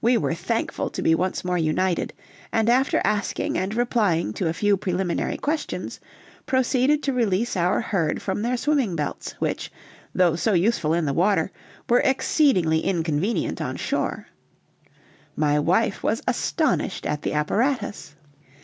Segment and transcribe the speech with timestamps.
[0.00, 2.12] We were thankful to be once more united,
[2.52, 6.00] and after asking and replying to a few preliminary questions,
[6.46, 9.70] proceeded to release our herd from their swimming belts, which,
[10.12, 11.52] though so useful in the water,
[11.88, 14.26] were exceedingly inconvenient on shore.
[15.36, 18.16] My wife was astonished at the apparatus.